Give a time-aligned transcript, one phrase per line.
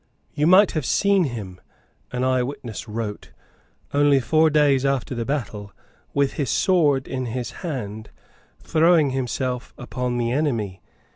[0.33, 1.61] "You might have seen him,"
[2.11, 3.29] an eyewitness wrote,
[3.93, 5.73] only four days after the battle,
[6.11, 8.09] "with his sword in his hand,
[8.59, 10.81] throwing himself upon the enemy.